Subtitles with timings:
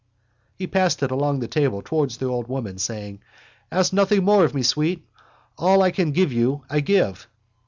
[0.57, 3.19] He passed it along the table towards the old woman, saying:
[3.71, 5.07] —Ask nothing more of me, sweet.
[5.59, 7.27] All I can give you I give.